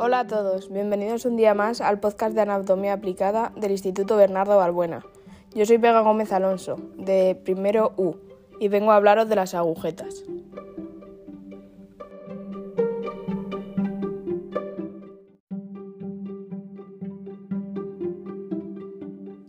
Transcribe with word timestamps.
Hola 0.00 0.20
a 0.20 0.26
todos, 0.28 0.70
bienvenidos 0.70 1.24
un 1.24 1.36
día 1.36 1.54
más 1.54 1.80
al 1.80 1.98
podcast 1.98 2.32
de 2.32 2.42
Anatomía 2.42 2.92
Aplicada 2.92 3.50
del 3.56 3.72
Instituto 3.72 4.16
Bernardo 4.16 4.56
Balbuena. 4.56 5.04
Yo 5.56 5.66
soy 5.66 5.78
Vega 5.78 6.02
Gómez 6.02 6.32
Alonso, 6.32 6.76
de 6.96 7.34
primero 7.34 7.94
U, 7.96 8.14
y 8.60 8.68
vengo 8.68 8.92
a 8.92 8.94
hablaros 8.94 9.28
de 9.28 9.34
las 9.34 9.54
agujetas. 9.54 10.22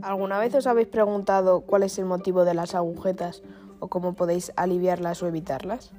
¿Alguna 0.00 0.38
vez 0.38 0.54
os 0.54 0.66
habéis 0.66 0.88
preguntado 0.88 1.60
cuál 1.60 1.82
es 1.82 1.98
el 1.98 2.06
motivo 2.06 2.46
de 2.46 2.54
las 2.54 2.74
agujetas 2.74 3.42
o 3.78 3.88
cómo 3.88 4.14
podéis 4.14 4.54
aliviarlas 4.56 5.22
o 5.22 5.26
evitarlas? 5.26 5.92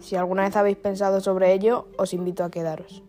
Si 0.00 0.14
alguna 0.14 0.42
vez 0.42 0.56
habéis 0.56 0.76
pensado 0.76 1.22
sobre 1.22 1.54
ello, 1.54 1.88
os 1.96 2.12
invito 2.12 2.44
a 2.44 2.50
quedaros. 2.50 3.02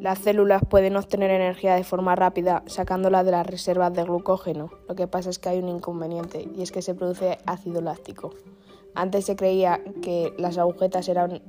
Las 0.00 0.20
células 0.20 0.62
pueden 0.64 0.96
obtener 0.96 1.32
energía 1.32 1.74
de 1.74 1.82
forma 1.82 2.14
rápida 2.14 2.62
sacándola 2.66 3.24
de 3.24 3.32
las 3.32 3.44
reservas 3.44 3.92
de 3.92 4.04
glucógeno. 4.04 4.70
Lo 4.88 4.94
que 4.94 5.08
pasa 5.08 5.28
es 5.28 5.40
que 5.40 5.48
hay 5.48 5.58
un 5.58 5.68
inconveniente 5.68 6.48
y 6.54 6.62
es 6.62 6.70
que 6.70 6.82
se 6.82 6.94
produce 6.94 7.38
ácido 7.46 7.80
láctico. 7.80 8.30
Antes 8.94 9.24
se 9.24 9.34
creía 9.34 9.82
que 10.00 10.32
las 10.38 10.56
agujetas 10.56 11.08
eran 11.08 11.42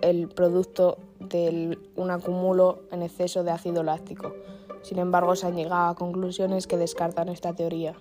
el 0.00 0.28
producto 0.28 0.96
de 1.18 1.76
un 1.94 2.10
acumulo 2.10 2.84
en 2.90 3.02
exceso 3.02 3.44
de 3.44 3.50
ácido 3.50 3.82
láctico. 3.82 4.32
Sin 4.80 4.98
embargo, 4.98 5.36
se 5.36 5.48
han 5.48 5.56
llegado 5.56 5.90
a 5.90 5.94
conclusiones 5.94 6.66
que 6.66 6.78
descartan 6.78 7.28
esta 7.28 7.52
teoría. 7.52 7.96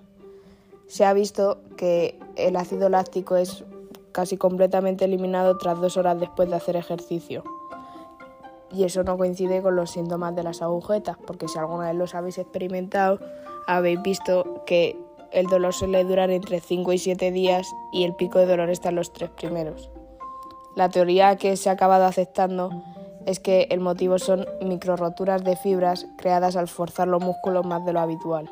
Se 0.87 1.03
ha 1.03 1.11
visto 1.11 1.59
que 1.75 2.17
el 2.37 2.55
ácido 2.55 2.87
láctico 2.87 3.35
es 3.35 3.65
casi 4.13 4.37
completamente 4.37 5.03
eliminado 5.03 5.57
tras 5.57 5.81
dos 5.81 5.97
horas 5.97 6.17
después 6.21 6.49
de 6.49 6.55
hacer 6.55 6.77
ejercicio 6.77 7.43
y 8.71 8.83
eso 8.83 9.03
no 9.03 9.17
coincide 9.17 9.61
con 9.61 9.75
los 9.75 9.91
síntomas 9.91 10.35
de 10.35 10.43
las 10.43 10.61
agujetas, 10.61 11.17
porque 11.25 11.47
si 11.47 11.57
alguna 11.57 11.87
vez 11.87 11.95
los 11.95 12.15
habéis 12.15 12.37
experimentado, 12.37 13.19
habéis 13.67 14.01
visto 14.01 14.63
que 14.65 14.97
el 15.31 15.47
dolor 15.47 15.73
suele 15.73 16.03
durar 16.03 16.31
entre 16.31 16.59
5 16.59 16.93
y 16.93 16.97
7 16.97 17.31
días 17.31 17.67
y 17.91 18.03
el 18.03 18.15
pico 18.15 18.39
de 18.39 18.47
dolor 18.47 18.69
está 18.69 18.89
en 18.89 18.95
los 18.95 19.13
tres 19.13 19.29
primeros. 19.29 19.91
La 20.75 20.89
teoría 20.89 21.35
que 21.35 21.57
se 21.57 21.69
ha 21.69 21.73
acabado 21.73 22.05
aceptando 22.05 22.69
es 23.25 23.39
que 23.39 23.67
el 23.69 23.79
motivo 23.79 24.17
son 24.17 24.45
microroturas 24.61 25.43
de 25.43 25.55
fibras 25.55 26.07
creadas 26.17 26.55
al 26.55 26.67
forzar 26.67 27.07
los 27.07 27.21
músculos 27.21 27.65
más 27.65 27.85
de 27.85 27.93
lo 27.93 27.99
habitual. 27.99 28.49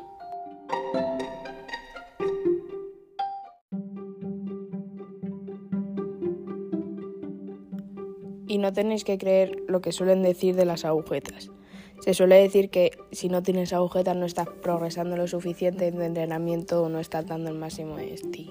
Y 8.48 8.58
no 8.58 8.72
tenéis 8.72 9.04
que 9.04 9.18
creer 9.18 9.62
lo 9.68 9.80
que 9.80 9.92
suelen 9.92 10.22
decir 10.22 10.56
de 10.56 10.64
las 10.64 10.84
agujetas. 10.84 11.50
Se 12.00 12.14
suele 12.14 12.36
decir 12.36 12.70
que 12.70 12.92
si 13.12 13.28
no 13.28 13.42
tienes 13.42 13.72
agujetas 13.72 14.16
no 14.16 14.24
estás 14.24 14.48
progresando 14.62 15.16
lo 15.16 15.28
suficiente 15.28 15.86
en 15.86 15.96
tu 15.96 16.02
entrenamiento 16.02 16.82
o 16.82 16.88
no 16.88 16.98
estás 17.00 17.26
dando 17.26 17.50
el 17.50 17.58
máximo 17.58 17.96
de 17.96 18.14
ti. 18.32 18.50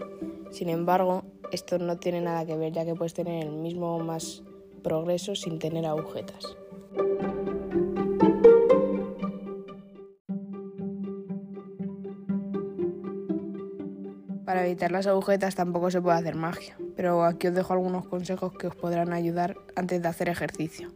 Sin 0.52 0.70
embargo, 0.70 1.24
esto 1.52 1.80
no 1.80 1.98
tiene 1.98 2.22
nada 2.22 2.46
que 2.46 2.56
ver 2.56 2.74
ya 2.74 2.86
que 2.86 2.96
puedes 2.96 3.14
tener 3.14 3.44
el 3.44 3.52
mismo 3.52 3.96
o 3.96 4.00
más 4.00 4.44
progreso 4.84 5.36
sin 5.36 5.60
tener 5.60 5.86
agujetas. 5.86 6.58
Evitar 14.68 14.92
las 14.92 15.08
agujetas 15.08 15.56
tampoco 15.56 15.90
se 15.92 16.02
puede 16.02 16.18
hacer 16.18 16.36
magia, 16.36 16.78
pero 16.96 17.24
aquí 17.24 17.48
os 17.48 17.56
dejo 17.56 17.74
algunos 17.74 18.06
consejos 18.08 18.54
que 18.54 18.68
os 18.68 18.76
podrán 18.76 19.14
ayudar 19.14 19.58
antes 19.76 20.02
de 20.02 20.08
hacer 20.08 20.30
ejercicio. 20.30 20.92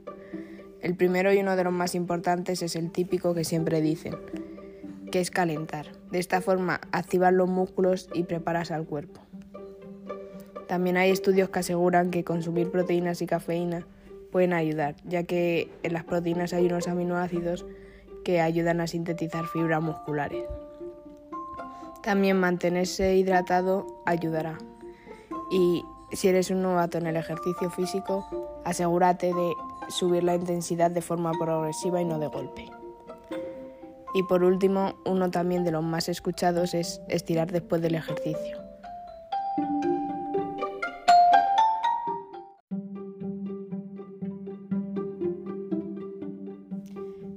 El 0.81 0.95
primero 0.95 1.33
y 1.33 1.39
uno 1.39 1.55
de 1.55 1.63
los 1.63 1.73
más 1.73 1.95
importantes 1.95 2.61
es 2.61 2.75
el 2.75 2.91
típico 2.91 3.33
que 3.33 3.43
siempre 3.43 3.81
dicen, 3.81 4.17
que 5.11 5.19
es 5.19 5.31
calentar. 5.31 5.87
De 6.11 6.19
esta 6.19 6.41
forma 6.41 6.81
activas 6.91 7.33
los 7.33 7.49
músculos 7.49 8.09
y 8.13 8.23
preparas 8.23 8.71
al 8.71 8.85
cuerpo. 8.85 9.21
También 10.67 10.97
hay 10.97 11.11
estudios 11.11 11.49
que 11.49 11.59
aseguran 11.59 12.11
que 12.11 12.23
consumir 12.23 12.71
proteínas 12.71 13.21
y 13.21 13.27
cafeína 13.27 13.85
pueden 14.31 14.53
ayudar, 14.53 14.95
ya 15.03 15.23
que 15.23 15.69
en 15.83 15.93
las 15.93 16.05
proteínas 16.05 16.53
hay 16.53 16.65
unos 16.65 16.87
aminoácidos 16.87 17.65
que 18.23 18.41
ayudan 18.41 18.81
a 18.81 18.87
sintetizar 18.87 19.45
fibras 19.47 19.81
musculares. 19.81 20.43
También 22.03 22.39
mantenerse 22.39 23.15
hidratado 23.15 24.01
ayudará. 24.05 24.57
Y 25.51 25.83
si 26.11 26.27
eres 26.27 26.49
un 26.49 26.61
novato 26.61 26.97
en 26.97 27.07
el 27.07 27.15
ejercicio 27.15 27.69
físico, 27.69 28.25
asegúrate 28.65 29.27
de 29.27 29.53
subir 29.89 30.23
la 30.23 30.35
intensidad 30.35 30.91
de 30.91 31.01
forma 31.01 31.31
progresiva 31.33 32.01
y 32.01 32.05
no 32.05 32.19
de 32.19 32.27
golpe. 32.27 32.69
Y 34.13 34.23
por 34.23 34.43
último, 34.43 34.95
uno 35.05 35.31
también 35.31 35.63
de 35.63 35.71
los 35.71 35.83
más 35.83 36.09
escuchados 36.09 36.73
es 36.73 37.01
estirar 37.07 37.51
después 37.51 37.81
del 37.81 37.95
ejercicio. 37.95 38.57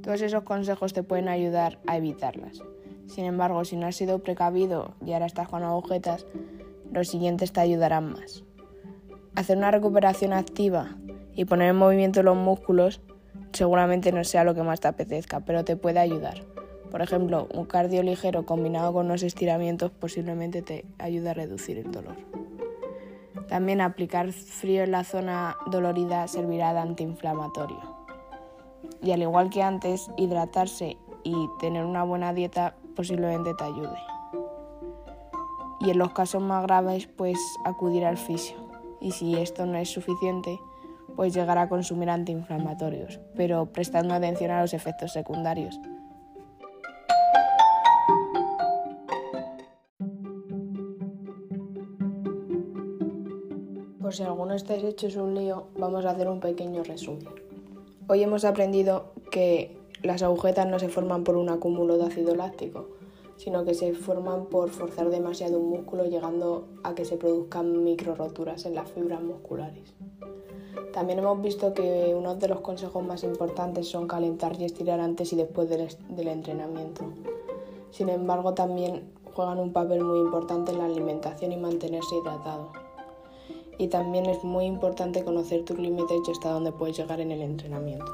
Todos 0.02 0.20
esos 0.20 0.42
consejos 0.42 0.92
te 0.92 1.02
pueden 1.02 1.28
ayudar 1.28 1.78
a 1.86 1.96
evitarlas. 1.96 2.60
Sin 3.06 3.24
embargo, 3.24 3.64
si 3.64 3.76
no 3.76 3.86
has 3.86 3.96
sido 3.96 4.20
precavido 4.20 4.94
y 5.04 5.12
ahora 5.12 5.26
estás 5.26 5.48
con 5.48 5.62
agujetas, 5.62 6.26
los 6.92 7.08
siguientes 7.08 7.52
te 7.52 7.60
ayudarán 7.60 8.12
más. 8.12 8.44
Hacer 9.34 9.56
una 9.56 9.70
recuperación 9.70 10.32
activa 10.32 10.96
y 11.34 11.44
poner 11.44 11.70
en 11.70 11.76
movimiento 11.76 12.22
los 12.22 12.36
músculos 12.36 13.00
seguramente 13.52 14.12
no 14.12 14.24
sea 14.24 14.44
lo 14.44 14.54
que 14.54 14.62
más 14.62 14.80
te 14.80 14.88
apetezca, 14.88 15.40
pero 15.40 15.64
te 15.64 15.76
puede 15.76 15.98
ayudar. 16.00 16.44
Por 16.90 17.02
ejemplo, 17.02 17.48
un 17.52 17.64
cardio 17.64 18.02
ligero 18.02 18.46
combinado 18.46 18.92
con 18.92 19.06
unos 19.06 19.22
estiramientos 19.22 19.90
posiblemente 19.90 20.62
te 20.62 20.84
ayude 20.98 21.30
a 21.30 21.34
reducir 21.34 21.78
el 21.78 21.90
dolor. 21.90 22.16
También 23.48 23.80
aplicar 23.80 24.32
frío 24.32 24.84
en 24.84 24.92
la 24.92 25.04
zona 25.04 25.56
dolorida 25.70 26.26
servirá 26.28 26.72
de 26.72 26.80
antiinflamatorio. 26.80 27.80
Y 29.02 29.12
al 29.12 29.22
igual 29.22 29.50
que 29.50 29.62
antes, 29.62 30.10
hidratarse 30.16 30.96
y 31.24 31.34
tener 31.60 31.84
una 31.84 32.04
buena 32.04 32.32
dieta 32.32 32.76
posiblemente 32.94 33.54
te 33.54 33.64
ayude. 33.64 33.98
Y 35.80 35.90
en 35.90 35.98
los 35.98 36.12
casos 36.12 36.42
más 36.42 36.62
graves, 36.62 37.06
pues 37.06 37.38
acudir 37.64 38.04
al 38.04 38.16
fisio. 38.16 38.56
Y 39.00 39.12
si 39.12 39.36
esto 39.36 39.66
no 39.66 39.76
es 39.76 39.90
suficiente, 39.90 40.58
pues 41.16 41.34
llegar 41.34 41.58
a 41.58 41.68
consumir 41.68 42.10
antiinflamatorios, 42.10 43.20
pero 43.36 43.66
prestando 43.66 44.14
atención 44.14 44.50
a 44.50 44.62
los 44.62 44.74
efectos 44.74 45.12
secundarios. 45.12 45.78
Por 54.00 54.14
si 54.14 54.22
alguno 54.22 54.54
estáis 54.54 54.84
hechos 54.84 55.16
un 55.16 55.34
lío, 55.34 55.68
vamos 55.78 56.04
a 56.04 56.10
hacer 56.10 56.28
un 56.28 56.40
pequeño 56.40 56.82
resumen. 56.82 57.28
Hoy 58.06 58.22
hemos 58.22 58.44
aprendido 58.44 59.12
que 59.30 59.78
las 60.04 60.22
agujetas 60.22 60.68
no 60.68 60.78
se 60.78 60.90
forman 60.90 61.24
por 61.24 61.36
un 61.36 61.48
acúmulo 61.48 61.96
de 61.96 62.04
ácido 62.04 62.34
láctico, 62.34 62.88
sino 63.36 63.64
que 63.64 63.72
se 63.72 63.94
forman 63.94 64.46
por 64.46 64.68
forzar 64.68 65.08
demasiado 65.08 65.58
un 65.58 65.70
músculo 65.70 66.04
llegando 66.04 66.66
a 66.82 66.94
que 66.94 67.06
se 67.06 67.16
produzcan 67.16 67.82
micro 67.82 68.14
roturas 68.14 68.66
en 68.66 68.74
las 68.74 68.90
fibras 68.90 69.22
musculares. 69.22 69.94
También 70.92 71.20
hemos 71.20 71.40
visto 71.40 71.72
que 71.72 72.14
uno 72.14 72.36
de 72.36 72.48
los 72.48 72.60
consejos 72.60 73.02
más 73.02 73.24
importantes 73.24 73.88
son 73.88 74.06
calentar 74.06 74.60
y 74.60 74.64
estirar 74.64 75.00
antes 75.00 75.32
y 75.32 75.36
después 75.36 75.70
del, 75.70 75.88
del 76.10 76.28
entrenamiento. 76.28 77.02
Sin 77.90 78.10
embargo, 78.10 78.52
también 78.52 79.10
juegan 79.32 79.58
un 79.58 79.72
papel 79.72 80.04
muy 80.04 80.20
importante 80.20 80.72
en 80.72 80.78
la 80.78 80.84
alimentación 80.84 81.50
y 81.50 81.56
mantenerse 81.56 82.14
hidratado. 82.16 82.72
Y 83.78 83.88
también 83.88 84.26
es 84.26 84.44
muy 84.44 84.66
importante 84.66 85.24
conocer 85.24 85.64
tus 85.64 85.78
límites 85.78 86.20
y 86.28 86.30
hasta 86.30 86.50
dónde 86.50 86.72
puedes 86.72 86.96
llegar 86.96 87.20
en 87.20 87.32
el 87.32 87.40
entrenamiento. 87.40 88.12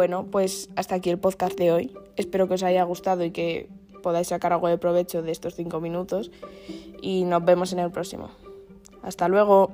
Bueno, 0.00 0.24
pues 0.30 0.70
hasta 0.76 0.94
aquí 0.94 1.10
el 1.10 1.18
podcast 1.18 1.58
de 1.58 1.72
hoy. 1.72 1.92
Espero 2.16 2.48
que 2.48 2.54
os 2.54 2.62
haya 2.62 2.82
gustado 2.84 3.22
y 3.22 3.32
que 3.32 3.68
podáis 4.02 4.28
sacar 4.28 4.50
algo 4.54 4.66
de 4.66 4.78
provecho 4.78 5.20
de 5.20 5.30
estos 5.30 5.56
cinco 5.56 5.78
minutos. 5.82 6.30
Y 7.02 7.24
nos 7.24 7.44
vemos 7.44 7.74
en 7.74 7.80
el 7.80 7.90
próximo. 7.90 8.30
Hasta 9.02 9.28
luego. 9.28 9.72